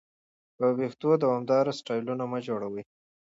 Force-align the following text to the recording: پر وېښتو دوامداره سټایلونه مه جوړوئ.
پر 0.55 0.69
وېښتو 0.77 1.09
دوامداره 1.23 1.71
سټایلونه 1.79 2.23
مه 2.31 2.39
جوړوئ. 2.47 2.83